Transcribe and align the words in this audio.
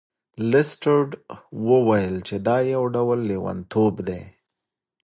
لیسټرډ 0.51 1.09
وویل 1.69 2.15
چې 2.27 2.35
دا 2.47 2.57
یو 2.73 2.83
ډول 2.95 3.19
لیونتوب 3.29 3.93
دی. 4.07 4.21